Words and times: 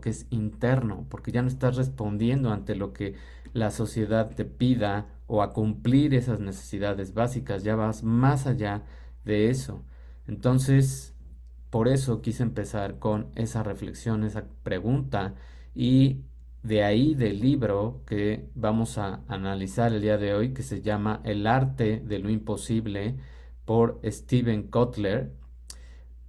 que 0.00 0.10
es 0.10 0.26
interno, 0.30 1.06
porque 1.08 1.32
ya 1.32 1.42
no 1.42 1.48
estás 1.48 1.76
respondiendo 1.76 2.50
ante 2.52 2.74
lo 2.74 2.92
que 2.92 3.14
la 3.52 3.70
sociedad 3.70 4.34
te 4.34 4.44
pida 4.44 5.06
o 5.26 5.42
a 5.42 5.52
cumplir 5.52 6.14
esas 6.14 6.40
necesidades 6.40 7.14
básicas, 7.14 7.64
ya 7.64 7.76
vas 7.76 8.02
más 8.02 8.46
allá 8.46 8.84
de 9.24 9.50
eso. 9.50 9.84
Entonces, 10.26 11.14
por 11.70 11.88
eso 11.88 12.22
quise 12.22 12.42
empezar 12.42 12.98
con 12.98 13.28
esa 13.34 13.62
reflexión, 13.62 14.24
esa 14.24 14.44
pregunta 14.62 15.34
y 15.74 16.22
de 16.62 16.84
ahí 16.84 17.14
del 17.14 17.40
libro 17.40 18.02
que 18.06 18.48
vamos 18.54 18.98
a 18.98 19.22
analizar 19.28 19.92
el 19.92 20.02
día 20.02 20.18
de 20.18 20.34
hoy, 20.34 20.52
que 20.54 20.62
se 20.62 20.82
llama 20.82 21.20
El 21.24 21.46
arte 21.46 22.00
de 22.00 22.18
lo 22.18 22.30
imposible 22.30 23.16
por 23.64 24.00
Steven 24.04 24.64
Kotler, 24.68 25.32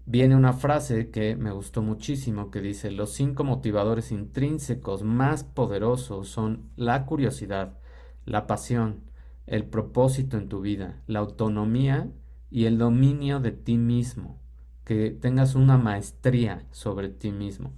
viene 0.10 0.36
una 0.36 0.54
frase 0.54 1.12
que 1.12 1.36
me 1.36 1.52
gustó 1.52 1.84
muchísimo 1.84 2.50
que 2.50 2.62
dice, 2.62 2.90
los 2.90 3.12
cinco 3.14 3.44
motivadores 3.44 4.12
intrínsecos 4.12 5.04
más 5.04 5.44
poderosos 5.44 6.30
son 6.30 6.72
la 6.76 7.06
curiosidad, 7.06 7.78
la 8.26 8.48
pasión, 8.48 9.02
el 9.46 9.66
propósito 9.66 10.38
en 10.38 10.50
tu 10.50 10.62
vida, 10.62 11.00
la 11.06 11.20
autonomía 11.20 12.10
y 12.50 12.66
el 12.66 12.80
dominio 12.80 13.40
de 13.40 13.52
ti 13.52 13.78
mismo, 13.78 14.40
que 14.84 15.12
tengas 15.12 15.54
una 15.54 15.78
maestría 15.78 16.66
sobre 16.72 17.10
ti 17.10 17.32
mismo. 17.32 17.74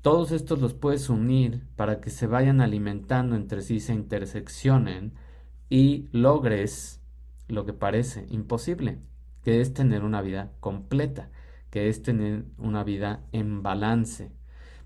Todos 0.00 0.30
estos 0.30 0.60
los 0.60 0.74
puedes 0.74 1.10
unir 1.10 1.64
para 1.74 2.00
que 2.00 2.10
se 2.10 2.28
vayan 2.28 2.60
alimentando 2.60 3.34
entre 3.34 3.62
sí, 3.62 3.80
se 3.80 3.94
interseccionen 3.94 5.12
y 5.68 6.06
logres 6.12 7.00
lo 7.48 7.66
que 7.66 7.72
parece 7.72 8.26
imposible, 8.30 9.00
que 9.42 9.60
es 9.60 9.74
tener 9.74 10.04
una 10.04 10.22
vida 10.22 10.52
completa 10.60 11.30
que 11.74 11.88
es 11.88 12.04
tener 12.04 12.44
una 12.56 12.84
vida 12.84 13.24
en 13.32 13.64
balance. 13.64 14.30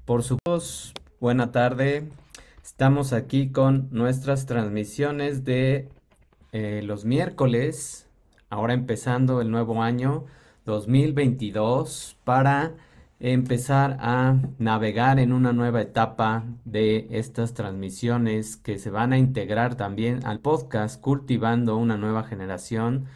Por 0.07 0.23
supuesto, 0.23 0.99
buena 1.21 1.53
tarde. 1.53 2.09
Estamos 2.65 3.13
aquí 3.13 3.53
con 3.53 3.89
nuestras 3.91 4.47
transmisiones 4.47 5.45
de 5.45 5.91
eh, 6.53 6.81
los 6.83 7.05
miércoles, 7.05 8.09
ahora 8.49 8.73
empezando 8.73 9.43
el 9.43 9.51
nuevo 9.51 9.83
año 9.83 10.25
2022 10.65 12.17
para 12.25 12.73
empezar 13.21 13.99
a 14.01 14.37
navegar 14.57 15.19
en 15.19 15.35
una 15.35 15.53
nueva 15.53 15.83
etapa 15.83 16.47
de 16.65 17.07
estas 17.11 17.53
transmisiones 17.53 18.57
que 18.57 18.79
se 18.79 18.89
van 18.89 19.13
a 19.13 19.19
integrar 19.19 19.75
también 19.75 20.25
al 20.25 20.41
podcast 20.41 20.99
cultivando 21.03 21.77
una 21.77 21.99
nueva 21.99 22.25
generación 22.25 23.09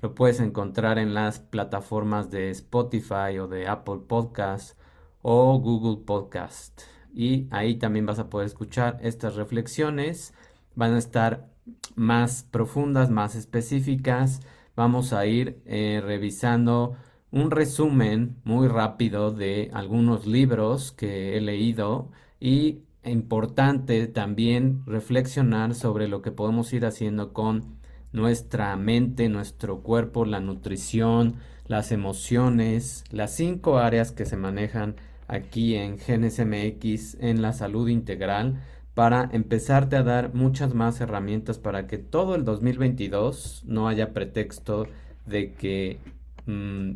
lo 0.00 0.14
puedes 0.14 0.40
encontrar 0.40 0.98
en 0.98 1.14
las 1.14 1.40
plataformas 1.40 2.30
de 2.30 2.50
Spotify 2.50 3.38
o 3.40 3.46
de 3.46 3.68
Apple 3.68 4.00
Podcast 4.08 4.78
o 5.22 5.58
Google 5.58 6.04
Podcast. 6.04 6.82
Y 7.12 7.48
ahí 7.50 7.76
también 7.76 8.06
vas 8.06 8.18
a 8.18 8.30
poder 8.30 8.46
escuchar 8.46 8.98
estas 9.02 9.34
reflexiones. 9.36 10.32
Van 10.74 10.94
a 10.94 10.98
estar 10.98 11.50
más 11.94 12.44
profundas, 12.50 13.10
más 13.10 13.34
específicas. 13.34 14.40
Vamos 14.76 15.12
a 15.12 15.26
ir 15.26 15.60
eh, 15.66 16.00
revisando 16.04 16.96
un 17.30 17.50
resumen 17.50 18.36
muy 18.44 18.68
rápido 18.68 19.32
de 19.32 19.70
algunos 19.74 20.26
libros 20.26 20.92
que 20.92 21.36
he 21.36 21.40
leído 21.40 22.10
y 22.40 22.82
importante 23.04 24.06
también 24.08 24.82
reflexionar 24.86 25.74
sobre 25.74 26.08
lo 26.08 26.22
que 26.22 26.32
podemos 26.32 26.72
ir 26.72 26.84
haciendo 26.84 27.32
con 27.32 27.79
nuestra 28.12 28.76
mente, 28.76 29.28
nuestro 29.28 29.80
cuerpo, 29.80 30.24
la 30.24 30.40
nutrición, 30.40 31.36
las 31.66 31.92
emociones, 31.92 33.04
las 33.10 33.34
cinco 33.34 33.78
áreas 33.78 34.12
que 34.12 34.26
se 34.26 34.36
manejan 34.36 34.96
aquí 35.28 35.76
en 35.76 35.96
GNSMX 35.96 37.16
en 37.20 37.42
la 37.42 37.52
salud 37.52 37.88
integral 37.88 38.60
para 38.94 39.30
empezarte 39.32 39.96
a 39.96 40.02
dar 40.02 40.34
muchas 40.34 40.74
más 40.74 41.00
herramientas 41.00 41.58
para 41.58 41.86
que 41.86 41.98
todo 41.98 42.34
el 42.34 42.44
2022 42.44 43.62
no 43.66 43.88
haya 43.88 44.12
pretexto 44.12 44.86
de 45.26 45.52
que 45.52 46.00
mm, 46.46 46.92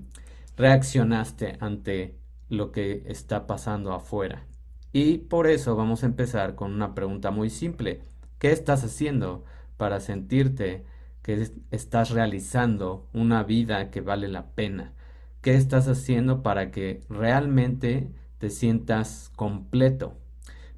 reaccionaste 0.57 1.57
ante 1.61 2.19
lo 2.49 2.73
que 2.73 3.05
está 3.07 3.47
pasando 3.47 3.93
afuera. 3.93 4.45
Y 4.93 5.19
por 5.19 5.47
eso 5.47 5.77
vamos 5.77 6.03
a 6.03 6.07
empezar 6.07 6.57
con 6.57 6.73
una 6.73 6.95
pregunta 6.95 7.31
muy 7.31 7.51
simple. 7.51 8.03
¿Qué 8.39 8.53
estás 8.53 8.85
haciendo 8.85 9.45
para 9.77 10.01
sentirte 10.01 10.85
que 11.25 11.51
estás 11.71 12.11
realizando 12.11 13.09
una 13.15 13.43
vida 13.43 13.91
que 13.91 14.03
vale 14.03 14.29
la 14.29 14.51
pena. 14.51 14.93
¿Qué 15.41 15.55
estás 15.55 15.89
haciendo 15.89 16.43
para 16.43 16.71
que 16.71 17.03
realmente 17.09 18.13
te 18.39 18.51
sientas 18.51 19.33
completo? 19.35 20.19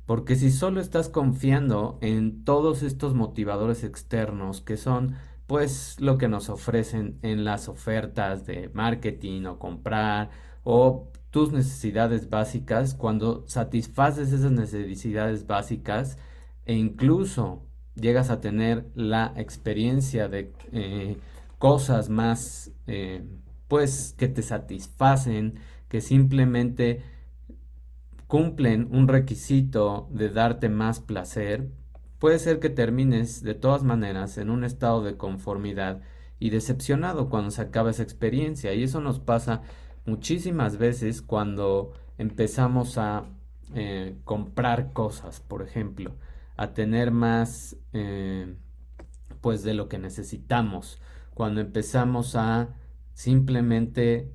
Porque 0.07 0.37
si 0.37 0.53
solo 0.53 0.81
estás 0.81 1.09
confiando 1.09 1.99
en 2.01 2.45
todos 2.45 2.85
estos 2.85 3.13
motivadores 3.13 3.83
externos 3.83 4.61
que 4.61 4.77
son 4.77 5.17
pues 5.49 6.01
lo 6.01 6.17
que 6.17 6.29
nos 6.29 6.49
ofrecen 6.49 7.19
en 7.23 7.45
las 7.45 7.69
ofertas 7.69 8.47
de 8.47 8.71
marketing 8.73 9.47
o 9.47 9.59
comprar 9.59 10.31
o 10.63 11.09
tus 11.31 11.53
necesidades 11.53 12.31
básicas, 12.31 12.95
cuando 12.95 13.45
satisfaces 13.49 14.33
esas 14.33 14.53
necesidades 14.53 15.47
básicas 15.49 16.19
e 16.67 16.75
incluso 16.75 17.66
llegas 17.97 18.31
a 18.31 18.41
tener 18.41 18.87
la 18.95 19.33
experiencia 19.37 20.29
de 20.29 20.53
eh, 20.73 21.17
cosas 21.59 22.09
más, 22.09 22.71
eh, 22.87 23.25
pues, 23.69 24.15
que 24.17 24.29
te 24.29 24.43
satisfacen, 24.43 25.59
que 25.89 26.01
simplemente 26.01 27.03
cumplen 28.27 28.89
un 28.91 29.09
requisito 29.09 30.09
de 30.11 30.31
darte 30.31 30.69
más 30.69 31.01
placer, 31.01 31.71
puede 32.19 32.39
ser 32.39 32.59
que 32.59 32.71
termines 32.71 33.43
de 33.43 33.55
todas 33.55 33.83
maneras 33.83 34.39
en 34.39 34.51
un 34.51 34.65
estado 34.65 35.03
de 35.03 35.17
conformidad 35.17 36.03
y 36.39 36.51
decepcionado 36.51 37.31
cuando 37.31 37.51
se 37.51 37.63
acaba 37.63 37.91
esa 37.91 38.03
experiencia. 38.03 38.75
Y 38.75 38.83
eso 38.83 39.01
nos 39.01 39.21
pasa 39.21 39.63
muchísimas 40.05 40.77
veces 40.77 41.23
cuando 41.23 41.93
empezamos 42.19 42.99
a 42.99 43.25
eh, 43.75 44.17
comprar 44.25 44.93
cosas, 44.93 45.41
por 45.41 45.63
ejemplo 45.63 46.15
a 46.57 46.73
tener 46.75 47.11
más 47.11 47.77
eh, 47.93 48.57
pues 49.41 49.63
de 49.63 49.75
lo 49.75 49.89
que 49.89 49.99
necesitamos. 49.99 51.01
Cuando 51.35 51.61
empezamos 51.61 52.35
a 52.37 52.71
simplemente 53.15 54.33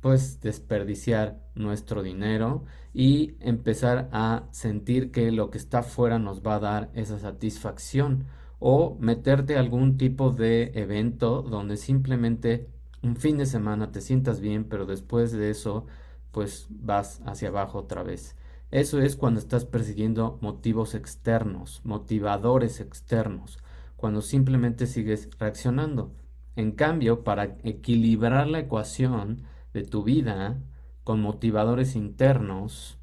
pues 0.00 0.40
desperdiciar 0.40 1.40
nuestro 1.54 2.02
dinero 2.02 2.64
y 2.92 3.36
empezar 3.40 4.10
a 4.12 4.44
sentir 4.50 5.10
que 5.10 5.32
lo 5.32 5.50
que 5.50 5.58
está 5.58 5.78
afuera 5.78 6.18
nos 6.18 6.42
va 6.42 6.56
a 6.56 6.60
dar 6.60 6.90
esa 6.94 7.18
satisfacción 7.18 8.26
o 8.58 8.96
meterte 9.00 9.56
a 9.56 9.60
algún 9.60 9.96
tipo 9.96 10.30
de 10.30 10.72
evento 10.74 11.42
donde 11.42 11.78
simplemente 11.78 12.68
un 13.02 13.16
fin 13.16 13.38
de 13.38 13.46
semana 13.46 13.92
te 13.92 14.02
sientas 14.02 14.40
bien 14.40 14.64
pero 14.64 14.84
después 14.84 15.32
de 15.32 15.48
eso 15.50 15.86
pues 16.32 16.66
vas 16.68 17.22
hacia 17.24 17.48
abajo 17.48 17.78
otra 17.78 18.02
vez 18.02 18.36
eso 18.70 19.00
es 19.00 19.16
cuando 19.16 19.40
estás 19.40 19.64
persiguiendo 19.64 20.38
motivos 20.40 20.94
externos, 20.94 21.80
motivadores 21.84 22.80
externos, 22.80 23.58
cuando 23.96 24.20
simplemente 24.20 24.86
sigues 24.86 25.28
reaccionando. 25.38 26.12
En 26.56 26.72
cambio, 26.72 27.24
para 27.24 27.56
equilibrar 27.64 28.46
la 28.46 28.60
ecuación 28.60 29.42
de 29.72 29.82
tu 29.84 30.02
vida 30.02 30.60
con 31.04 31.20
motivadores 31.20 31.96
internos, 31.96 32.98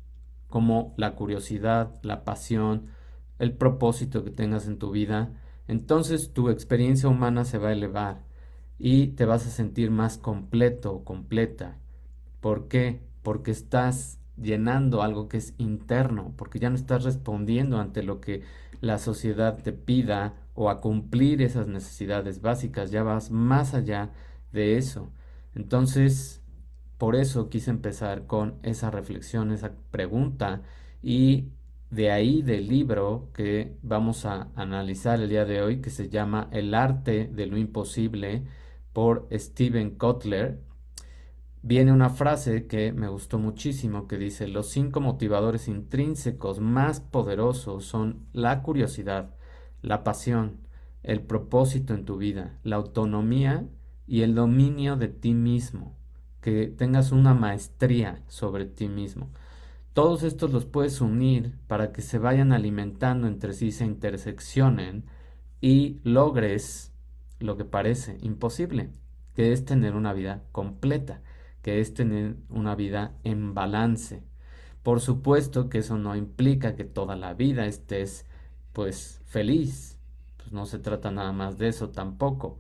como 0.48 0.94
la 0.98 1.16
curiosidad, 1.16 2.00
la 2.04 2.24
pasión, 2.24 2.88
el 3.40 3.54
propósito 3.54 4.24
que 4.24 4.32
tengas 4.32 4.68
en 4.68 4.78
tu 4.78 4.92
vida, 4.92 5.34
entonces 5.68 6.34
tu 6.34 6.50
experiencia 6.50 7.10
humana 7.10 7.46
se 7.46 7.58
va 7.58 7.70
a 7.70 7.74
elevar 7.74 8.24
y 8.78 9.08
te 9.10 9.26
vas 9.26 9.46
a 9.48 9.52
sentir 9.52 9.92
más 9.92 10.18
completo 10.18 10.94
o 10.94 11.04
completa. 11.04 11.78
¿Por 12.40 12.68
qué? 12.68 13.02
Porque 13.22 13.52
estás 13.52 14.20
llenando 14.38 15.02
algo 15.02 15.28
que 15.30 15.38
es 15.38 15.54
interno, 15.58 16.34
porque 16.38 16.60
ya 16.60 16.70
no 16.70 16.76
estás 16.76 17.04
respondiendo 17.04 17.80
ante 17.80 18.04
lo 18.04 18.22
que 18.22 18.44
la 18.82 18.98
sociedad 18.98 19.58
te 19.62 19.74
pida 19.74 20.36
o 20.54 20.70
a 20.70 20.82
cumplir 20.82 21.42
esas 21.42 21.68
necesidades 21.68 22.42
básicas, 22.42 22.92
ya 22.92 23.04
vas 23.04 23.32
más 23.32 23.74
allá 23.74 24.12
de 24.52 24.78
eso. 24.78 25.12
Entonces, 25.56 26.42
por 26.98 27.16
eso 27.16 27.50
quise 27.50 27.72
empezar 27.72 28.28
con 28.28 28.56
esa 28.64 28.92
reflexión, 28.92 29.52
esa 29.52 29.74
pregunta 29.92 30.62
y 31.02 31.50
de 31.90 32.12
ahí 32.12 32.42
del 32.42 32.68
libro 32.68 33.30
que 33.34 33.76
vamos 33.82 34.26
a 34.26 34.50
analizar 34.56 35.20
el 35.22 35.30
día 35.30 35.46
de 35.46 35.62
hoy, 35.62 35.82
que 35.82 35.90
se 35.90 36.10
llama 36.10 36.48
El 36.52 36.74
arte 36.74 37.28
de 37.28 37.48
lo 37.48 37.58
imposible 37.58 38.44
por 38.94 39.28
Steven 39.32 39.92
Kotler, 39.98 40.60
viene 41.64 41.92
una 41.92 42.10
frase 42.10 42.68
que 42.68 42.92
me 42.92 43.08
gustó 43.08 43.38
muchísimo 43.40 44.08
que 44.08 44.18
dice, 44.18 44.48
los 44.48 44.70
cinco 44.70 45.00
motivadores 45.02 45.68
intrínsecos 45.68 46.60
más 46.60 47.00
poderosos 47.00 47.86
son 47.86 48.26
la 48.34 48.62
curiosidad, 48.64 49.36
la 49.82 50.04
pasión, 50.04 50.58
el 51.04 51.22
propósito 51.22 51.94
en 51.94 52.06
tu 52.06 52.18
vida, 52.18 52.58
la 52.64 52.78
autonomía 52.78 53.68
y 54.08 54.22
el 54.22 54.36
dominio 54.36 54.96
de 54.98 55.08
ti 55.08 55.34
mismo, 55.34 55.96
que 56.42 56.68
tengas 56.68 57.12
una 57.12 57.34
maestría 57.34 58.24
sobre 58.28 58.66
ti 58.66 58.88
mismo. 58.88 59.30
todos 59.94 60.24
estos 60.24 60.52
los 60.52 60.66
puedes 60.66 61.02
unir 61.02 61.58
para 61.68 61.92
que 61.92 62.02
se 62.02 62.18
vayan 62.18 62.54
alimentando 62.54 63.28
entre 63.28 63.54
sí, 63.54 63.72
se 63.72 63.86
interseccionen 63.86 65.04
y 65.60 66.00
logres 66.04 66.94
lo 67.40 67.58
que 67.58 67.66
parece 67.66 68.18
imposible, 68.22 68.90
que 69.36 69.52
es 69.52 69.66
tener 69.66 69.96
una 69.96 70.14
vida 70.14 70.44
completa, 70.52 71.22
que 71.62 71.80
es 71.80 71.94
tener 71.94 72.36
una 72.50 72.76
vida 72.76 73.14
en 73.24 73.54
balance. 73.54 74.24
Por 74.84 75.00
supuesto 75.00 75.70
que 75.70 75.80
eso 75.80 75.98
no 75.98 76.16
implica 76.16 76.76
que 76.76 76.84
toda 76.84 77.16
la 77.16 77.34
vida 77.34 77.66
estés 77.66 78.26
pues 78.74 79.22
feliz, 79.26 80.00
pues 80.38 80.52
no 80.52 80.66
se 80.66 80.80
trata 80.80 81.12
nada 81.12 81.32
más 81.32 81.58
de 81.58 81.68
eso 81.68 81.90
tampoco, 81.90 82.60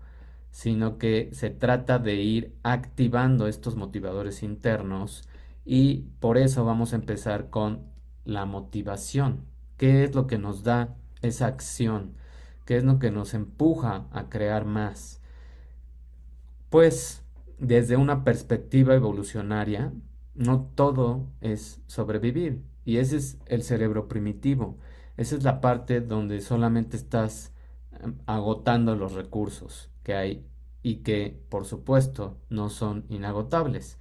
sino 0.52 0.98
que 0.98 1.30
se 1.34 1.50
trata 1.50 1.98
de 2.00 2.16
ir 2.16 2.56
activando 2.64 3.48
estos 3.48 3.76
motivadores 3.76 4.44
internos 4.44 5.28
y 5.66 6.06
por 6.20 6.38
eso 6.38 6.66
vamos 6.66 6.94
a 6.94 6.98
empezar 6.98 7.50
con 7.50 7.86
la 8.26 8.46
motivación. 8.46 9.46
¿Qué 9.78 10.04
es 10.04 10.14
lo 10.14 10.28
que 10.28 10.38
nos 10.38 10.64
da 10.64 10.96
esa 11.22 11.48
acción? 11.48 12.14
¿Qué 12.66 12.78
es 12.78 12.84
lo 12.84 13.00
que 13.00 13.12
nos 13.12 13.34
empuja 13.34 14.06
a 14.12 14.30
crear 14.30 14.66
más? 14.66 15.22
Pues 16.70 17.24
desde 17.62 17.96
una 17.96 18.24
perspectiva 18.24 18.96
evolucionaria, 18.96 19.94
no 20.34 20.64
todo 20.76 21.28
es 21.42 21.82
sobrevivir. 21.86 22.64
Y 22.86 22.98
ese 22.98 23.18
es 23.18 23.38
el 23.46 23.62
cerebro 23.62 24.08
primitivo. 24.08 24.78
Esa 25.16 25.36
es 25.36 25.44
la 25.44 25.62
parte 25.62 26.02
donde 26.02 26.42
solamente 26.42 26.98
estás 26.98 27.54
em, 28.02 28.16
agotando 28.26 28.96
los 28.96 29.14
recursos 29.14 29.92
que 30.04 30.16
hay 30.16 30.46
y 30.82 30.96
que, 30.98 31.40
por 31.50 31.66
supuesto, 31.66 32.40
no 32.50 32.70
son 32.70 33.06
inagotables. 33.10 34.00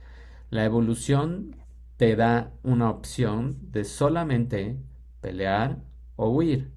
La 0.48 0.64
evolución 0.64 1.56
te 1.98 2.16
da 2.16 2.54
una 2.62 2.88
opción 2.88 3.58
de 3.60 3.84
solamente 3.84 4.78
pelear 5.20 5.82
o 6.16 6.30
huir 6.30 6.70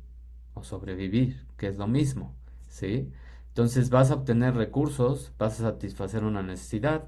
o 0.54 0.66
sobrevivir, 0.66 1.46
que 1.56 1.68
es 1.68 1.78
lo 1.78 1.88
mismo, 1.88 2.36
¿sí? 2.68 3.10
Entonces 3.54 3.92
vas 3.92 4.10
a 4.10 4.16
obtener 4.16 4.56
recursos, 4.56 5.32
vas 5.38 5.60
a 5.60 5.70
satisfacer 5.70 6.24
una 6.24 6.42
necesidad, 6.42 7.08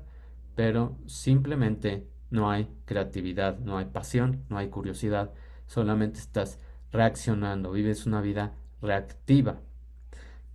pero 0.54 0.96
simplemente 1.08 2.08
no 2.30 2.52
hay 2.52 2.70
creatividad, 2.86 3.58
no 3.58 3.80
hay 3.80 3.86
pasión, 3.86 4.44
no 4.48 4.60
hay 4.60 4.70
curiosidad, 4.70 5.32
solamente 5.66 6.20
estás 6.20 6.60
reaccionando, 6.92 7.72
vives 7.72 8.06
una 8.06 8.22
vida 8.22 8.54
reactiva. 8.80 9.60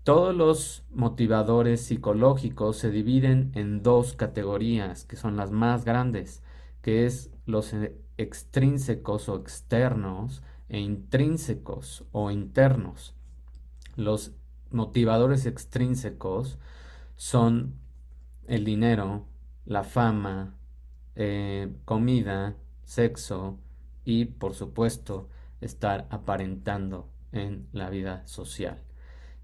Todos 0.04 0.32
los 0.32 0.84
motivadores 0.92 1.80
psicológicos 1.80 2.76
se 2.76 2.92
dividen 2.92 3.50
en 3.56 3.82
dos 3.82 4.14
categorías, 4.14 5.04
que 5.04 5.16
son 5.16 5.36
las 5.36 5.50
más 5.50 5.84
grandes, 5.84 6.44
que 6.82 7.04
es 7.04 7.32
los 7.46 7.72
e, 7.72 7.96
extrínsecos 8.16 9.28
o 9.28 9.34
externos 9.34 10.40
e 10.68 10.78
intrínsecos 10.78 12.04
o 12.12 12.30
internos. 12.30 13.16
Los 13.96 14.36
motivadores 14.70 15.46
extrínsecos 15.46 16.58
son 17.16 17.74
el 18.46 18.64
dinero, 18.64 19.26
la 19.64 19.84
fama, 19.84 20.56
eh, 21.14 21.72
comida, 21.84 22.56
sexo 22.82 23.58
y 24.04 24.24
por 24.24 24.54
supuesto 24.54 25.28
estar 25.60 26.06
aparentando 26.10 27.08
en 27.32 27.68
la 27.72 27.90
vida 27.90 28.26
social. 28.26 28.82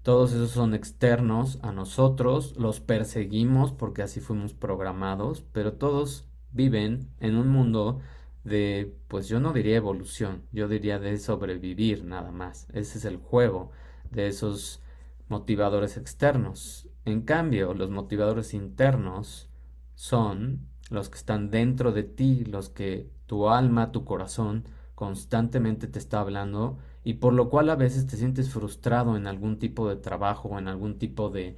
Todos 0.03 0.31
esos 0.31 0.51
son 0.51 0.73
externos 0.73 1.59
a 1.61 1.71
nosotros, 1.71 2.55
los 2.57 2.79
perseguimos 2.79 3.73
porque 3.73 4.01
así 4.01 4.21
fuimos 4.21 4.53
programados, 4.53 5.43
pero 5.51 5.73
todos 5.73 6.25
viven 6.51 7.09
en 7.19 7.35
un 7.35 7.49
mundo 7.49 7.99
de, 8.43 8.95
pues 9.09 9.27
yo 9.27 9.39
no 9.39 9.51
diría 9.51 9.75
evolución, 9.75 10.43
yo 10.51 10.67
diría 10.67 10.99
de 10.99 11.17
sobrevivir 11.17 12.05
nada 12.05 12.31
más. 12.31 12.67
Ese 12.73 12.97
es 12.97 13.05
el 13.05 13.17
juego 13.17 13.71
de 14.09 14.27
esos 14.27 14.81
motivadores 15.29 15.97
externos. 15.97 16.87
En 17.05 17.21
cambio, 17.21 17.73
los 17.73 17.89
motivadores 17.89 18.53
internos 18.53 19.49
son 19.95 20.67
los 20.89 21.09
que 21.09 21.17
están 21.17 21.49
dentro 21.49 21.91
de 21.91 22.03
ti, 22.03 22.45
los 22.45 22.69
que 22.69 23.09
tu 23.25 23.49
alma, 23.49 23.91
tu 23.91 24.05
corazón 24.05 24.65
constantemente 24.95 25.87
te 25.87 25.99
está 25.99 26.21
hablando 26.21 26.79
y 27.03 27.15
por 27.15 27.33
lo 27.33 27.49
cual 27.49 27.69
a 27.69 27.75
veces 27.75 28.07
te 28.07 28.17
sientes 28.17 28.49
frustrado 28.49 29.15
en 29.15 29.27
algún 29.27 29.59
tipo 29.59 29.87
de 29.87 29.95
trabajo 29.95 30.49
o 30.49 30.59
en 30.59 30.67
algún 30.67 30.97
tipo 30.97 31.29
de 31.29 31.55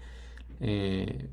eh, 0.60 1.30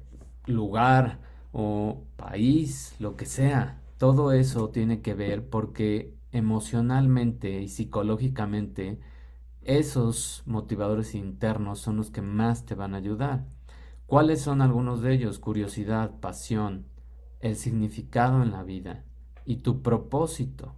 lugar 0.47 1.19
o 1.53 2.03
país, 2.17 2.95
lo 3.01 3.17
que 3.17 3.27
sea. 3.27 3.83
Todo 3.99 4.33
eso 4.33 4.69
tiene 4.69 5.01
que 5.03 5.15
ver 5.15 5.49
porque 5.49 6.15
emocionalmente 6.33 7.61
y 7.63 7.69
psicológicamente 7.69 9.01
esos 9.67 10.43
motivadores 10.47 11.15
internos 11.15 11.81
son 11.81 11.97
los 11.97 12.11
que 12.11 12.23
más 12.23 12.65
te 12.65 12.75
van 12.75 12.95
a 12.95 12.99
ayudar. 12.99 13.45
¿Cuáles 14.07 14.41
son 14.41 14.63
algunos 14.63 15.03
de 15.03 15.13
ellos? 15.13 15.39
Curiosidad, 15.39 16.21
pasión, 16.21 16.87
el 17.41 17.57
significado 17.57 18.43
en 18.43 18.53
la 18.53 18.63
vida 18.63 19.05
y 19.45 19.57
tu 19.57 19.83
propósito. 19.83 20.75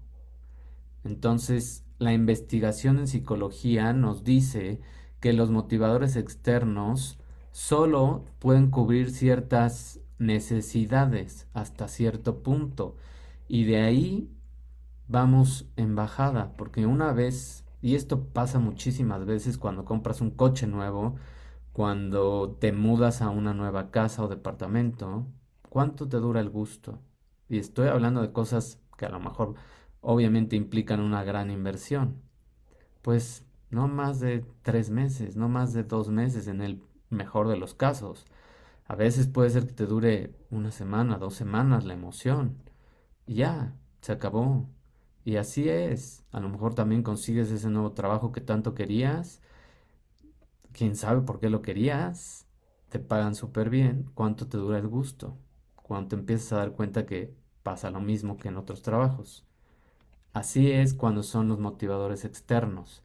Entonces, 1.04 1.84
la 1.98 2.12
investigación 2.12 2.98
en 2.98 3.06
psicología 3.06 3.92
nos 3.92 4.24
dice 4.24 4.80
que 5.20 5.32
los 5.32 5.50
motivadores 5.50 6.16
externos 6.16 7.18
solo 7.52 8.24
pueden 8.38 8.70
cubrir 8.70 9.10
ciertas 9.10 10.00
necesidades 10.18 11.46
hasta 11.54 11.88
cierto 11.88 12.42
punto 12.42 12.96
y 13.48 13.64
de 13.64 13.80
ahí 13.80 14.30
vamos 15.06 15.66
en 15.76 15.94
bajada 15.94 16.52
porque 16.56 16.86
una 16.86 17.12
vez 17.12 17.64
y 17.82 17.94
esto 17.94 18.24
pasa 18.28 18.58
muchísimas 18.58 19.24
veces 19.26 19.58
cuando 19.58 19.84
compras 19.84 20.20
un 20.20 20.30
coche 20.30 20.66
nuevo 20.66 21.16
cuando 21.72 22.56
te 22.60 22.72
mudas 22.72 23.22
a 23.22 23.30
una 23.30 23.54
nueva 23.54 23.90
casa 23.90 24.22
o 24.24 24.28
departamento 24.28 25.26
¿cuánto 25.68 26.08
te 26.08 26.18
dura 26.18 26.40
el 26.40 26.50
gusto? 26.50 27.00
y 27.48 27.58
estoy 27.58 27.88
hablando 27.88 28.20
de 28.22 28.32
cosas 28.32 28.80
que 28.96 29.06
a 29.06 29.10
lo 29.10 29.20
mejor 29.20 29.54
obviamente 30.00 30.56
implican 30.56 31.00
una 31.00 31.24
gran 31.24 31.50
inversión. 31.50 32.22
Pues 33.02 33.44
no 33.70 33.88
más 33.88 34.20
de 34.20 34.44
tres 34.62 34.90
meses, 34.90 35.36
no 35.36 35.48
más 35.48 35.72
de 35.72 35.84
dos 35.84 36.08
meses 36.10 36.48
en 36.48 36.62
el 36.62 36.82
mejor 37.10 37.48
de 37.48 37.56
los 37.56 37.74
casos. 37.74 38.26
A 38.86 38.94
veces 38.96 39.28
puede 39.28 39.50
ser 39.50 39.66
que 39.66 39.74
te 39.74 39.86
dure 39.86 40.34
una 40.50 40.70
semana, 40.70 41.18
dos 41.18 41.34
semanas 41.34 41.84
la 41.84 41.94
emoción. 41.94 42.58
Y 43.26 43.36
ya, 43.36 43.74
se 44.00 44.12
acabó. 44.12 44.68
Y 45.28 45.36
así 45.36 45.68
es. 45.68 46.24
A 46.32 46.40
lo 46.40 46.48
mejor 46.48 46.74
también 46.74 47.02
consigues 47.02 47.50
ese 47.50 47.68
nuevo 47.68 47.92
trabajo 47.92 48.32
que 48.32 48.40
tanto 48.40 48.74
querías. 48.74 49.42
¿Quién 50.72 50.96
sabe 50.96 51.20
por 51.20 51.38
qué 51.38 51.50
lo 51.50 51.60
querías? 51.60 52.46
Te 52.88 52.98
pagan 52.98 53.34
súper 53.34 53.68
bien. 53.68 54.10
¿Cuánto 54.14 54.48
te 54.48 54.56
dura 54.56 54.78
el 54.78 54.88
gusto? 54.88 55.36
Cuando 55.76 56.08
te 56.08 56.16
empiezas 56.16 56.54
a 56.54 56.56
dar 56.56 56.72
cuenta 56.72 57.04
que 57.04 57.34
pasa 57.62 57.90
lo 57.90 58.00
mismo 58.00 58.38
que 58.38 58.48
en 58.48 58.56
otros 58.56 58.80
trabajos. 58.80 59.46
Así 60.32 60.72
es 60.72 60.94
cuando 60.94 61.22
son 61.22 61.46
los 61.48 61.58
motivadores 61.58 62.24
externos. 62.24 63.02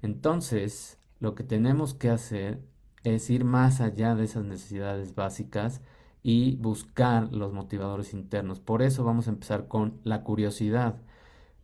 Entonces, 0.00 0.98
lo 1.20 1.34
que 1.34 1.44
tenemos 1.44 1.92
que 1.92 2.08
hacer 2.08 2.62
es 3.04 3.28
ir 3.28 3.44
más 3.44 3.82
allá 3.82 4.14
de 4.14 4.24
esas 4.24 4.46
necesidades 4.46 5.14
básicas 5.14 5.82
y 6.22 6.56
buscar 6.56 7.34
los 7.34 7.52
motivadores 7.52 8.14
internos. 8.14 8.60
Por 8.60 8.80
eso 8.80 9.04
vamos 9.04 9.26
a 9.28 9.30
empezar 9.32 9.68
con 9.68 10.00
la 10.04 10.22
curiosidad. 10.24 11.02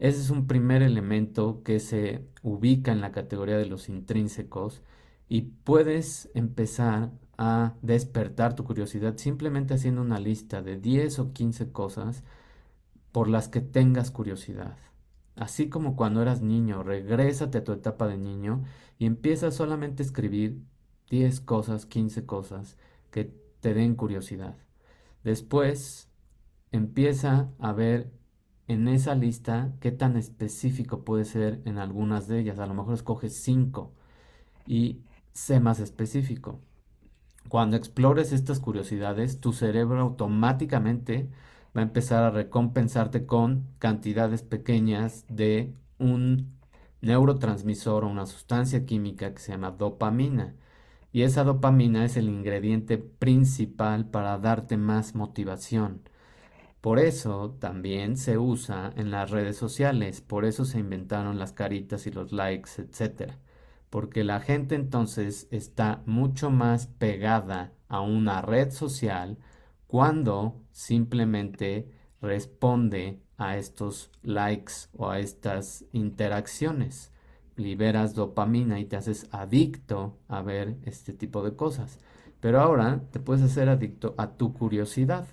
Ese 0.02 0.20
es 0.20 0.30
un 0.30 0.48
primer 0.48 0.82
elemento 0.82 1.62
que 1.62 1.78
se 1.78 2.26
ubica 2.42 2.90
en 2.90 3.00
la 3.00 3.12
categoría 3.12 3.56
de 3.56 3.66
los 3.66 3.88
intrínsecos 3.88 4.82
y 5.28 5.42
puedes 5.42 6.28
empezar 6.34 7.12
a 7.38 7.76
despertar 7.82 8.56
tu 8.56 8.64
curiosidad 8.64 9.16
simplemente 9.16 9.74
haciendo 9.74 10.02
una 10.02 10.18
lista 10.18 10.60
de 10.60 10.76
10 10.76 11.20
o 11.20 11.32
15 11.32 11.70
cosas 11.70 12.24
por 13.12 13.28
las 13.28 13.46
que 13.46 13.60
tengas 13.60 14.10
curiosidad. 14.10 14.76
Así 15.36 15.68
como 15.68 15.94
cuando 15.94 16.20
eras 16.20 16.42
niño, 16.42 16.82
regrésate 16.82 17.58
a 17.58 17.64
tu 17.64 17.70
etapa 17.70 18.08
de 18.08 18.18
niño 18.18 18.64
y 18.98 19.06
empieza 19.06 19.52
solamente 19.52 20.02
a 20.02 20.06
escribir 20.06 20.64
10 21.10 21.40
cosas, 21.42 21.86
15 21.86 22.26
cosas 22.26 22.76
que 23.12 23.32
te 23.60 23.72
den 23.72 23.94
curiosidad. 23.94 24.56
Después 25.22 26.08
empieza 26.72 27.52
a 27.60 27.72
ver 27.72 28.10
en 28.72 28.88
esa 28.88 29.14
lista 29.14 29.72
qué 29.80 29.92
tan 29.92 30.16
específico 30.16 31.04
puede 31.04 31.24
ser 31.24 31.60
en 31.64 31.78
algunas 31.78 32.28
de 32.28 32.40
ellas. 32.40 32.58
A 32.58 32.66
lo 32.66 32.74
mejor 32.74 32.94
escoges 32.94 33.36
5 33.42 33.92
y 34.66 35.02
sé 35.32 35.60
más 35.60 35.80
específico. 35.80 36.60
Cuando 37.48 37.76
explores 37.76 38.32
estas 38.32 38.60
curiosidades, 38.60 39.40
tu 39.40 39.52
cerebro 39.52 40.00
automáticamente 40.00 41.28
va 41.76 41.80
a 41.82 41.84
empezar 41.84 42.24
a 42.24 42.30
recompensarte 42.30 43.26
con 43.26 43.66
cantidades 43.78 44.42
pequeñas 44.42 45.26
de 45.28 45.74
un 45.98 46.52
neurotransmisor 47.02 48.04
o 48.04 48.08
una 48.08 48.26
sustancia 48.26 48.86
química 48.86 49.34
que 49.34 49.40
se 49.40 49.52
llama 49.52 49.72
dopamina. 49.72 50.54
Y 51.12 51.22
esa 51.22 51.44
dopamina 51.44 52.04
es 52.04 52.16
el 52.16 52.28
ingrediente 52.28 52.98
principal 52.98 54.06
para 54.08 54.38
darte 54.38 54.76
más 54.78 55.14
motivación. 55.14 56.02
Por 56.82 56.98
eso 56.98 57.56
también 57.60 58.16
se 58.16 58.38
usa 58.38 58.92
en 58.96 59.12
las 59.12 59.30
redes 59.30 59.56
sociales, 59.56 60.20
por 60.20 60.44
eso 60.44 60.64
se 60.64 60.80
inventaron 60.80 61.38
las 61.38 61.52
caritas 61.52 62.08
y 62.08 62.10
los 62.10 62.32
likes, 62.32 62.70
etc. 62.78 63.34
Porque 63.88 64.24
la 64.24 64.40
gente 64.40 64.74
entonces 64.74 65.46
está 65.52 66.02
mucho 66.06 66.50
más 66.50 66.88
pegada 66.88 67.72
a 67.88 68.00
una 68.00 68.42
red 68.42 68.72
social 68.72 69.38
cuando 69.86 70.60
simplemente 70.72 71.88
responde 72.20 73.20
a 73.38 73.56
estos 73.58 74.10
likes 74.24 74.72
o 74.96 75.08
a 75.08 75.20
estas 75.20 75.84
interacciones. 75.92 77.12
Liberas 77.54 78.14
dopamina 78.14 78.80
y 78.80 78.86
te 78.86 78.96
haces 78.96 79.28
adicto 79.30 80.18
a 80.26 80.42
ver 80.42 80.78
este 80.82 81.12
tipo 81.12 81.44
de 81.44 81.54
cosas. 81.54 82.00
Pero 82.40 82.60
ahora 82.60 83.02
te 83.12 83.20
puedes 83.20 83.44
hacer 83.44 83.68
adicto 83.68 84.16
a 84.18 84.32
tu 84.32 84.52
curiosidad 84.52 85.28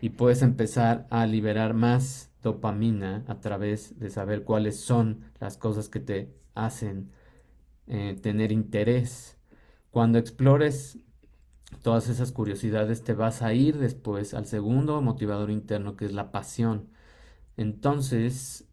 y 0.00 0.10
puedes 0.10 0.42
empezar 0.42 1.06
a 1.10 1.26
liberar 1.26 1.74
más 1.74 2.30
dopamina 2.42 3.24
a 3.26 3.40
través 3.40 3.98
de 3.98 4.10
saber 4.10 4.44
cuáles 4.44 4.78
son 4.80 5.24
las 5.40 5.56
cosas 5.56 5.88
que 5.88 6.00
te 6.00 6.32
hacen 6.54 7.10
eh, 7.86 8.18
tener 8.22 8.52
interés. 8.52 9.38
Cuando 9.90 10.18
explores 10.18 10.98
todas 11.82 12.08
esas 12.08 12.32
curiosidades 12.32 13.02
te 13.02 13.14
vas 13.14 13.42
a 13.42 13.54
ir 13.54 13.78
después 13.78 14.34
al 14.34 14.46
segundo 14.46 15.00
motivador 15.02 15.50
interno 15.50 15.96
que 15.96 16.04
es 16.04 16.12
la 16.12 16.30
pasión. 16.30 16.88
Entonces, 17.56 18.68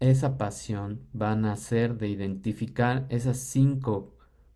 esa 0.00 0.38
pasión 0.38 1.00
va 1.20 1.32
a 1.32 1.36
nacer 1.36 1.98
de 1.98 2.08
identificar 2.08 3.06
esas 3.10 3.38
cinco 3.38 4.14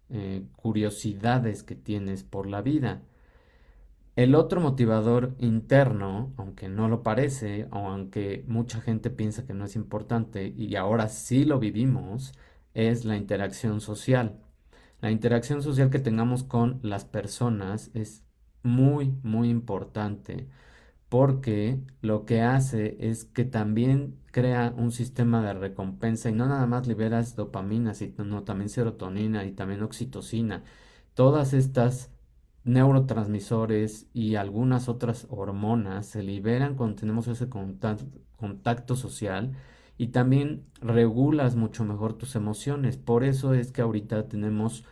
eh, 0.08 0.44
curiosidades 0.56 1.62
que 1.62 1.74
tienes 1.74 2.24
por 2.24 2.46
la 2.46 2.62
vida. 2.62 3.02
El 4.16 4.34
otro 4.34 4.60
motivador 4.60 5.34
interno, 5.38 6.32
aunque 6.36 6.68
no 6.68 6.88
lo 6.88 7.02
parece, 7.02 7.66
o 7.72 7.88
aunque 7.88 8.44
mucha 8.48 8.80
gente 8.80 9.10
piensa 9.10 9.46
que 9.46 9.54
no 9.54 9.64
es 9.64 9.76
importante, 9.76 10.46
y 10.56 10.76
ahora 10.76 11.08
sí 11.08 11.44
lo 11.44 11.58
vivimos, 11.58 12.32
es 12.74 13.04
la 13.04 13.16
interacción 13.16 13.80
social. 13.80 14.40
La 15.00 15.10
interacción 15.10 15.62
social 15.62 15.90
que 15.90 15.98
tengamos 15.98 16.44
con 16.44 16.80
las 16.82 17.04
personas 17.04 17.90
es 17.94 18.24
muy, 18.62 19.14
muy 19.22 19.50
importante 19.50 20.48
porque 21.08 21.80
lo 22.02 22.24
que 22.26 22.42
hace 22.42 22.96
es 23.00 23.24
que 23.24 23.44
también 23.44 24.18
crea 24.32 24.74
un 24.76 24.90
sistema 24.92 25.42
de 25.46 25.54
recompensa 25.54 26.30
y 26.30 26.32
no 26.32 26.48
nada 26.48 26.66
más 26.66 26.88
liberas 26.88 27.36
dopamina, 27.36 27.94
sino 27.94 28.42
también 28.44 28.68
serotonina 28.68 29.44
y 29.44 29.52
también 29.52 29.82
oxitocina. 29.82 30.64
Todas 31.14 31.52
estas 31.54 32.10
neurotransmisores 32.64 34.06
y 34.12 34.36
algunas 34.36 34.88
otras 34.88 35.26
hormonas 35.30 36.06
se 36.06 36.22
liberan 36.22 36.74
cuando 36.76 36.96
tenemos 36.96 37.28
ese 37.28 37.48
contacto, 37.48 38.96
social 38.96 39.52
y 39.98 40.08
también 40.08 40.64
regulas 40.80 41.56
mucho 41.56 41.84
mejor 41.84 42.14
tus 42.14 42.34
emociones. 42.36 42.96
Por 42.96 43.24
eso 43.24 43.54
es 43.54 43.70
que 43.72 43.82
ahorita 43.82 44.28
tenemos 44.28 44.84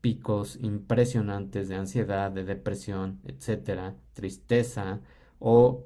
picos 0.00 0.58
impresionantes 0.60 1.68
de 1.68 1.76
ansiedad, 1.76 2.30
de 2.30 2.44
depresión, 2.44 3.20
etcétera, 3.24 3.96
tristeza 4.14 5.00
o 5.38 5.84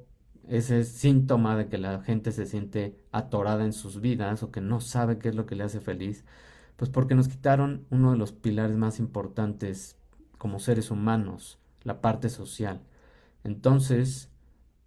ese 0.49 0.85
síntoma 0.85 1.57
de 1.57 1.69
que 1.69 1.79
la 1.79 2.01
gente 2.03 2.33
se 2.33 2.47
siente 2.47 2.97
atorada 3.13 3.65
en 3.65 3.73
sus 3.73 4.01
vidas 4.01 4.43
o 4.43 4.51
que 4.51 4.61
no 4.61 4.81
sabe 4.81 5.19
qué 5.19 5.31
es 5.31 5.35
lo 5.35 5.47
que 5.47 5.57
le 5.57 5.65
hace 5.65 5.81
feliz, 5.81 6.25
pues 6.77 6.91
porque 6.91 7.15
nos 7.15 7.29
quitaron 7.29 7.87
uno 7.91 8.13
de 8.13 8.19
los 8.19 8.33
pilares 8.33 8.77
más 8.77 8.99
importantes 8.99 9.99
como 10.45 10.59
seres 10.59 10.91
humanos, 10.91 11.59
la 11.85 12.03
parte 12.03 12.29
social. 12.29 12.83
Entonces, 13.45 14.29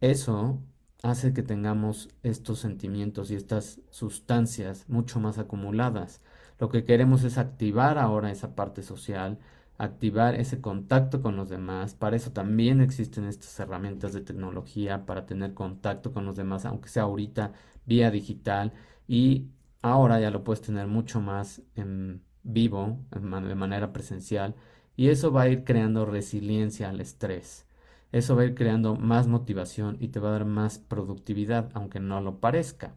eso 0.02 0.62
hace 1.02 1.34
que 1.34 1.42
tengamos 1.42 2.10
estos 2.22 2.60
sentimientos 2.60 3.32
y 3.32 3.36
estas 3.36 3.82
sustancias 3.90 4.86
mucho 4.88 5.20
más 5.20 5.40
acumuladas. 5.40 6.22
Lo 6.60 6.70
que 6.70 6.86
queremos 6.86 7.24
es 7.24 7.40
activar 7.40 7.98
ahora 7.98 8.30
esa 8.30 8.54
parte 8.54 8.84
social, 8.84 9.40
activar 9.80 10.36
ese 10.36 10.62
contacto 10.62 11.24
con 11.24 11.36
los 11.36 11.50
demás. 11.50 11.96
Para 11.96 12.18
eso 12.18 12.32
también 12.32 12.80
existen 12.80 13.26
estas 13.26 13.60
herramientas 13.60 14.14
de 14.14 14.22
tecnología 14.22 15.08
para 15.08 15.26
tener 15.26 15.56
contacto 15.56 16.14
con 16.14 16.24
los 16.28 16.36
demás, 16.38 16.66
aunque 16.66 16.90
sea 16.90 17.04
ahorita 17.04 17.54
vía 17.88 18.12
digital. 18.12 18.74
Y 19.08 19.48
ahora 19.82 20.20
ya 20.20 20.30
lo 20.30 20.44
puedes 20.44 20.62
tener 20.62 20.86
mucho 20.86 21.20
más 21.20 21.64
en 21.76 22.22
vivo, 22.44 23.00
de 23.12 23.56
manera 23.56 23.92
presencial. 23.92 24.54
Y 24.98 25.10
eso 25.10 25.32
va 25.32 25.44
a 25.44 25.50
ir 25.50 25.64
creando 25.64 26.06
resiliencia 26.06 26.90
al 26.90 27.00
estrés. 27.00 27.66
Eso 28.12 28.36
va 28.36 28.42
a 28.42 28.46
ir 28.46 28.56
creando 28.56 28.96
más 28.96 29.28
motivación 29.28 29.98
y 30.00 30.10
te 30.10 30.20
va 30.20 30.30
a 30.30 30.32
dar 30.34 30.46
más 30.46 30.80
productividad, 30.80 31.70
aunque 31.74 32.00
no 32.00 32.20
lo 32.20 32.40
parezca. 32.40 32.96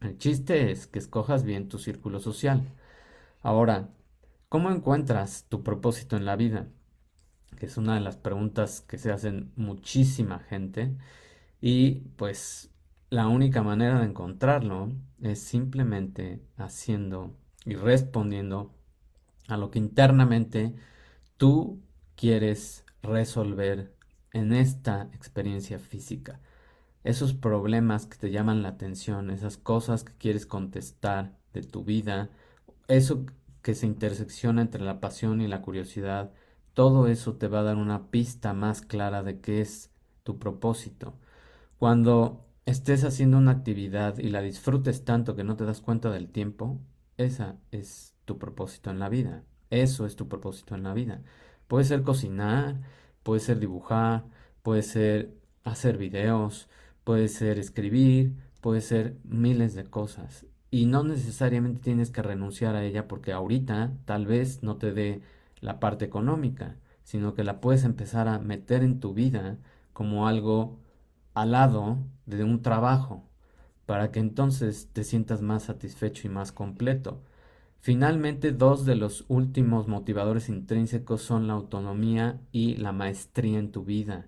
El 0.00 0.18
chiste 0.18 0.70
es 0.70 0.86
que 0.86 0.98
escojas 0.98 1.42
bien 1.42 1.68
tu 1.68 1.78
círculo 1.78 2.20
social. 2.20 2.62
Ahora, 3.42 3.88
¿cómo 4.50 4.70
encuentras 4.70 5.46
tu 5.48 5.62
propósito 5.62 6.16
en 6.16 6.26
la 6.26 6.36
vida? 6.36 6.68
Que 7.58 7.66
es 7.66 7.78
una 7.78 7.94
de 7.94 8.00
las 8.00 8.18
preguntas 8.18 8.82
que 8.82 8.98
se 8.98 9.10
hacen 9.10 9.52
muchísima 9.56 10.40
gente. 10.40 10.96
Y 11.62 12.02
pues 12.16 12.70
la 13.08 13.28
única 13.28 13.62
manera 13.62 14.00
de 14.00 14.06
encontrarlo 14.06 14.92
es 15.22 15.40
simplemente 15.40 16.42
haciendo 16.58 17.34
y 17.64 17.74
respondiendo 17.74 18.74
a 19.48 19.56
lo 19.56 19.70
que 19.70 19.78
internamente 19.78 20.74
tú 21.36 21.82
quieres 22.16 22.84
resolver 23.02 23.94
en 24.32 24.52
esta 24.52 25.08
experiencia 25.12 25.78
física. 25.78 26.40
Esos 27.04 27.34
problemas 27.34 28.06
que 28.06 28.18
te 28.18 28.30
llaman 28.30 28.62
la 28.62 28.70
atención, 28.70 29.30
esas 29.30 29.56
cosas 29.58 30.04
que 30.04 30.12
quieres 30.14 30.46
contestar 30.46 31.38
de 31.52 31.62
tu 31.62 31.84
vida, 31.84 32.30
eso 32.88 33.26
que 33.62 33.74
se 33.74 33.86
intersecciona 33.86 34.62
entre 34.62 34.82
la 34.84 35.00
pasión 35.00 35.40
y 35.40 35.48
la 35.48 35.62
curiosidad, 35.62 36.32
todo 36.74 37.08
eso 37.08 37.36
te 37.36 37.48
va 37.48 37.60
a 37.60 37.62
dar 37.64 37.76
una 37.76 38.10
pista 38.10 38.52
más 38.52 38.82
clara 38.82 39.22
de 39.22 39.40
qué 39.40 39.60
es 39.60 39.90
tu 40.24 40.38
propósito. 40.38 41.14
Cuando 41.78 42.44
estés 42.66 43.04
haciendo 43.04 43.38
una 43.38 43.52
actividad 43.52 44.18
y 44.18 44.28
la 44.30 44.42
disfrutes 44.42 45.04
tanto 45.04 45.36
que 45.36 45.44
no 45.44 45.56
te 45.56 45.64
das 45.64 45.80
cuenta 45.80 46.10
del 46.10 46.28
tiempo, 46.30 46.80
esa 47.16 47.56
es 47.70 48.14
tu 48.24 48.38
propósito 48.38 48.90
en 48.90 48.98
la 48.98 49.08
vida. 49.08 49.44
Eso 49.70 50.06
es 50.06 50.16
tu 50.16 50.28
propósito 50.28 50.74
en 50.74 50.82
la 50.82 50.94
vida. 50.94 51.22
Puede 51.68 51.84
ser 51.84 52.02
cocinar, 52.02 52.80
puede 53.22 53.40
ser 53.40 53.58
dibujar, 53.58 54.24
puede 54.62 54.82
ser 54.82 55.34
hacer 55.64 55.98
videos, 55.98 56.68
puede 57.04 57.28
ser 57.28 57.58
escribir, 57.58 58.34
puede 58.60 58.80
ser 58.80 59.16
miles 59.24 59.74
de 59.74 59.84
cosas. 59.84 60.46
Y 60.70 60.86
no 60.86 61.04
necesariamente 61.04 61.80
tienes 61.80 62.10
que 62.10 62.22
renunciar 62.22 62.76
a 62.76 62.84
ella 62.84 63.08
porque 63.08 63.32
ahorita 63.32 63.92
tal 64.04 64.26
vez 64.26 64.62
no 64.62 64.76
te 64.76 64.92
dé 64.92 65.22
la 65.60 65.80
parte 65.80 66.04
económica, 66.04 66.76
sino 67.04 67.34
que 67.34 67.44
la 67.44 67.60
puedes 67.60 67.84
empezar 67.84 68.28
a 68.28 68.38
meter 68.38 68.82
en 68.82 69.00
tu 69.00 69.14
vida 69.14 69.58
como 69.92 70.26
algo 70.28 70.78
al 71.34 71.52
lado 71.52 71.98
de 72.26 72.44
un 72.44 72.62
trabajo, 72.62 73.24
para 73.86 74.10
que 74.10 74.20
entonces 74.20 74.88
te 74.92 75.04
sientas 75.04 75.42
más 75.42 75.64
satisfecho 75.64 76.26
y 76.26 76.30
más 76.30 76.52
completo. 76.52 77.22
Finalmente, 77.80 78.52
dos 78.52 78.84
de 78.84 78.96
los 78.96 79.24
últimos 79.28 79.86
motivadores 79.86 80.48
intrínsecos 80.48 81.22
son 81.22 81.46
la 81.46 81.54
autonomía 81.54 82.40
y 82.52 82.76
la 82.76 82.92
maestría 82.92 83.58
en 83.58 83.70
tu 83.70 83.84
vida. 83.84 84.26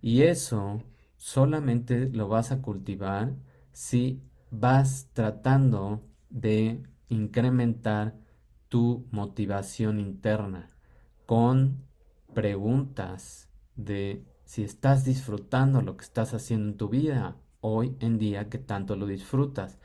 Y 0.00 0.22
eso 0.22 0.82
solamente 1.16 2.08
lo 2.08 2.28
vas 2.28 2.52
a 2.52 2.62
cultivar 2.62 3.34
si 3.72 4.22
vas 4.50 5.10
tratando 5.12 6.02
de 6.30 6.82
incrementar 7.08 8.14
tu 8.68 9.06
motivación 9.10 10.00
interna 10.00 10.70
con 11.26 11.84
preguntas 12.32 13.48
de 13.76 14.24
si 14.44 14.62
estás 14.62 15.04
disfrutando 15.04 15.82
lo 15.82 15.96
que 15.96 16.04
estás 16.04 16.34
haciendo 16.34 16.70
en 16.70 16.76
tu 16.76 16.88
vida 16.88 17.36
hoy 17.60 17.96
en 18.00 18.18
día 18.18 18.48
que 18.48 18.58
tanto 18.58 18.96
lo 18.96 19.06
disfrutas. 19.06 19.78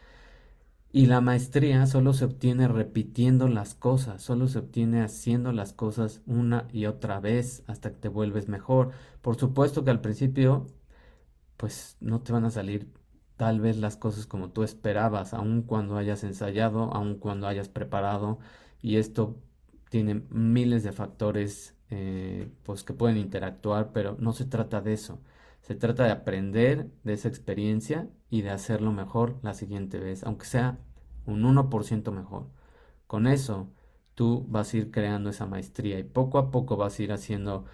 Y 0.96 1.08
la 1.08 1.20
maestría 1.20 1.86
solo 1.88 2.14
se 2.14 2.24
obtiene 2.24 2.70
repitiendo 2.70 3.50
las 3.50 3.76
cosas, 3.76 4.22
solo 4.22 4.48
se 4.48 4.60
obtiene 4.60 5.02
haciendo 5.04 5.52
las 5.52 5.74
cosas 5.74 6.22
una 6.26 6.68
y 6.72 6.86
otra 6.86 7.20
vez 7.20 7.64
hasta 7.68 7.92
que 7.92 7.98
te 7.98 8.08
vuelves 8.08 8.48
mejor. 8.48 8.92
Por 9.22 9.36
supuesto 9.38 9.84
que 9.84 9.92
al 9.92 10.00
principio, 10.00 10.68
pues 11.58 11.98
no 12.02 12.22
te 12.22 12.34
van 12.34 12.46
a 12.46 12.52
salir 12.52 12.94
tal 13.38 13.62
vez 13.62 13.78
las 13.78 13.98
cosas 13.98 14.28
como 14.28 14.52
tú 14.52 14.64
esperabas, 14.64 15.34
aun 15.34 15.64
cuando 15.64 15.98
hayas 15.98 16.24
ensayado, 16.24 16.94
aun 16.94 17.16
cuando 17.20 17.48
hayas 17.48 17.70
preparado. 17.70 18.40
Y 18.82 18.98
esto 18.98 19.38
tiene 19.90 20.24
miles 20.30 20.84
de 20.84 20.94
factores 20.94 21.76
eh, 21.90 22.50
pues 22.64 22.84
que 22.84 22.94
pueden 22.94 23.18
interactuar, 23.18 23.92
pero 23.94 24.18
no 24.20 24.34
se 24.34 24.46
trata 24.46 24.82
de 24.82 24.94
eso. 24.94 25.20
Se 25.66 25.74
trata 25.74 26.04
de 26.04 26.12
aprender 26.12 26.92
de 27.04 27.14
esa 27.14 27.28
experiencia 27.28 28.08
y 28.30 28.44
de 28.44 28.52
hacerlo 28.52 28.92
mejor 28.92 29.40
la 29.42 29.56
siguiente 29.56 29.98
vez, 29.98 30.24
aunque 30.24 30.46
sea 30.46 30.78
un 31.26 31.42
1% 31.42 32.12
mejor. 32.12 32.52
Con 33.08 33.26
eso, 33.26 33.72
tú 34.14 34.46
vas 34.48 34.72
a 34.72 34.78
ir 34.78 34.92
creando 34.92 35.32
esa 35.32 35.48
maestría 35.48 35.98
y 35.98 36.04
poco 36.04 36.38
a 36.38 36.52
poco 36.52 36.78
vas 36.78 37.00
a 37.00 37.02
ir 37.02 37.12
haciendo 37.12 37.66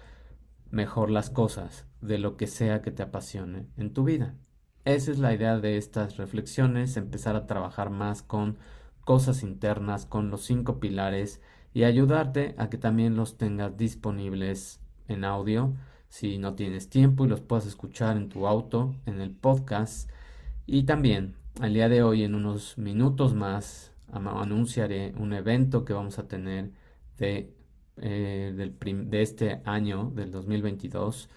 mejor 0.70 1.10
las 1.10 1.28
cosas 1.28 1.86
de 2.00 2.16
lo 2.16 2.38
que 2.38 2.46
sea 2.46 2.80
que 2.80 2.92
te 2.92 3.02
apasione 3.02 3.68
en 3.76 3.92
tu 3.92 4.04
vida. 4.04 4.38
esa 4.86 5.10
es 5.10 5.18
la 5.18 5.34
idea 5.34 5.58
de 5.58 5.76
estas 5.76 6.16
reflexiones, 6.16 6.96
empezar 6.96 7.36
a 7.36 7.46
trabajar 7.46 7.90
más 7.90 8.22
con 8.22 8.56
cosas 9.04 9.42
internas, 9.42 10.06
con 10.06 10.30
los 10.30 10.46
cinco 10.46 10.80
pilares 10.80 11.42
y 11.74 11.84
ayudarte 11.84 12.54
a 12.56 12.70
que 12.70 12.78
también 12.78 13.16
los 13.16 13.36
tengas 13.36 13.76
disponibles 13.76 14.80
en 15.08 15.24
audio 15.24 15.74
si 16.12 16.36
no 16.36 16.54
tienes 16.54 16.90
tiempo 16.90 17.24
y 17.24 17.28
los 17.28 17.40
puedas 17.40 17.66
escuchar 17.66 18.18
en 18.18 18.28
tu 18.28 18.46
auto, 18.46 18.94
en 19.06 19.22
el 19.22 19.30
podcast. 19.30 20.10
Y 20.66 20.82
también, 20.82 21.36
al 21.58 21.72
día 21.72 21.88
de 21.88 22.02
hoy, 22.02 22.22
en 22.22 22.34
unos 22.34 22.76
minutos 22.76 23.34
más, 23.34 23.92
anunciaré 24.12 25.14
un 25.16 25.32
evento 25.32 25.86
que 25.86 25.94
vamos 25.94 26.18
a 26.18 26.28
tener 26.28 26.70
de, 27.16 27.54
eh, 27.96 28.52
de 28.54 29.22
este 29.22 29.62
año, 29.64 30.12
del 30.14 30.30
2022, 30.32 31.30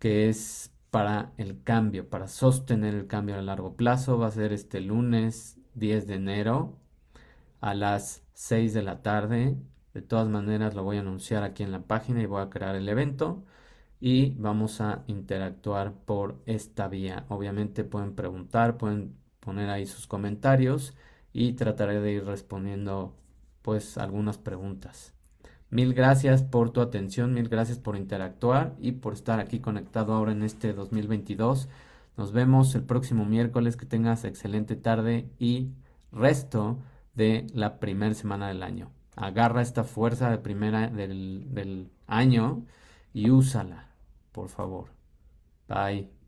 que 0.00 0.28
es 0.28 0.72
para 0.90 1.32
el 1.38 1.62
cambio, 1.62 2.08
para 2.10 2.26
sostener 2.26 2.94
el 2.96 3.06
cambio 3.06 3.36
a 3.36 3.42
largo 3.42 3.76
plazo. 3.76 4.18
Va 4.18 4.26
a 4.26 4.32
ser 4.32 4.52
este 4.52 4.80
lunes 4.80 5.56
10 5.74 6.08
de 6.08 6.14
enero 6.16 6.76
a 7.60 7.74
las 7.74 8.24
6 8.34 8.74
de 8.74 8.82
la 8.82 9.02
tarde. 9.02 9.56
De 9.94 10.02
todas 10.02 10.28
maneras 10.28 10.74
lo 10.74 10.82
voy 10.82 10.96
a 10.96 11.00
anunciar 11.00 11.44
aquí 11.44 11.62
en 11.62 11.70
la 11.70 11.82
página 11.82 12.20
y 12.22 12.26
voy 12.26 12.42
a 12.42 12.50
crear 12.50 12.74
el 12.74 12.88
evento 12.88 13.44
y 14.00 14.30
vamos 14.38 14.80
a 14.80 15.04
interactuar 15.06 15.92
por 15.92 16.40
esta 16.46 16.88
vía. 16.88 17.26
Obviamente 17.28 17.84
pueden 17.84 18.14
preguntar, 18.14 18.78
pueden 18.78 19.14
poner 19.40 19.70
ahí 19.70 19.86
sus 19.86 20.06
comentarios 20.06 20.96
y 21.32 21.52
trataré 21.52 22.00
de 22.00 22.12
ir 22.12 22.24
respondiendo 22.24 23.14
pues 23.62 23.98
algunas 23.98 24.38
preguntas. 24.38 25.14
Mil 25.70 25.94
gracias 25.94 26.42
por 26.42 26.70
tu 26.70 26.80
atención, 26.80 27.32
mil 27.32 27.48
gracias 27.48 27.78
por 27.78 27.96
interactuar 27.96 28.74
y 28.80 28.92
por 28.92 29.12
estar 29.12 29.38
aquí 29.38 29.60
conectado 29.60 30.14
ahora 30.14 30.32
en 30.32 30.42
este 30.42 30.72
2022. 30.72 31.68
Nos 32.16 32.32
vemos 32.32 32.74
el 32.74 32.82
próximo 32.82 33.24
miércoles, 33.24 33.76
que 33.76 33.86
tengas 33.86 34.24
excelente 34.24 34.74
tarde 34.76 35.30
y 35.38 35.68
resto 36.10 36.78
de 37.14 37.46
la 37.54 37.78
primera 37.78 38.14
semana 38.14 38.48
del 38.48 38.62
año. 38.62 38.90
Agarra 39.14 39.62
esta 39.62 39.84
fuerza 39.84 40.30
de 40.30 40.38
primera 40.38 40.88
del, 40.88 41.46
del 41.50 41.90
año 42.06 42.64
y 43.12 43.30
úsala, 43.30 43.89
por 44.32 44.48
favor. 44.48 44.88
Bye. 45.68 46.19